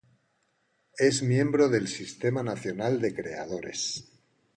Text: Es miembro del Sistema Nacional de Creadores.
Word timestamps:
Es 0.97 1.21
miembro 1.21 1.69
del 1.69 1.87
Sistema 1.87 2.41
Nacional 2.41 2.99
de 2.99 3.13
Creadores. 3.13 4.03